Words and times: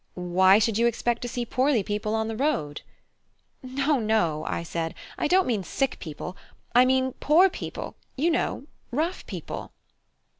Why 0.15 0.57
should 0.57 0.79
you 0.79 0.87
expect 0.87 1.21
to 1.21 1.27
see 1.27 1.45
poorly 1.45 1.83
people 1.83 2.15
on 2.15 2.27
the 2.27 2.35
road?" 2.35 2.81
"No, 3.61 3.99
no," 3.99 4.43
I 4.47 4.63
said; 4.63 4.95
"I 5.15 5.27
don't 5.27 5.45
mean 5.45 5.63
sick 5.63 5.99
people. 5.99 6.35
I 6.73 6.85
mean 6.85 7.13
poor 7.19 7.51
people, 7.51 7.95
you 8.15 8.31
know; 8.31 8.63
rough 8.91 9.27
people." 9.27 9.73